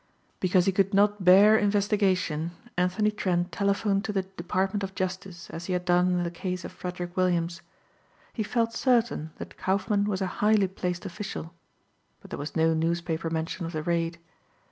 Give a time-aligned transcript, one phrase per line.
[0.39, 5.65] Because he could not bear investigation, Anthony Trent telephoned to the Department of Justice as
[5.65, 7.61] he had done in the case of Frederick Williams.
[8.33, 11.53] He felt certain that Kaufmann was a highly placed official.
[12.19, 14.17] But there was no newspaper mention of the raid.